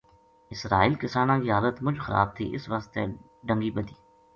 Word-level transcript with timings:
اسرائیل 0.53 0.93
کسانا 1.03 1.37
کی 1.41 1.51
حالت 1.55 1.75
مُچ 1.85 1.97
خراب 2.05 2.29
تھی 2.35 2.45
اس 2.55 2.63
واسطے 2.71 3.01
ڈَنگی 3.47 3.71
بَدھی 3.75 3.95